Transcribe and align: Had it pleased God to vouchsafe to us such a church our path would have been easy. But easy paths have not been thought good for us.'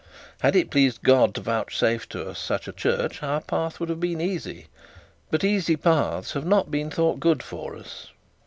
Had 0.39 0.55
it 0.55 0.71
pleased 0.71 1.03
God 1.03 1.35
to 1.35 1.41
vouchsafe 1.41 2.09
to 2.09 2.27
us 2.27 2.39
such 2.39 2.67
a 2.67 2.71
church 2.71 3.21
our 3.21 3.39
path 3.39 3.79
would 3.79 3.89
have 3.89 3.99
been 3.99 4.19
easy. 4.19 4.65
But 5.29 5.43
easy 5.43 5.75
paths 5.75 6.33
have 6.33 6.43
not 6.47 6.71
been 6.71 6.89
thought 6.89 7.19
good 7.19 7.43
for 7.43 7.75
us.' 7.75 8.07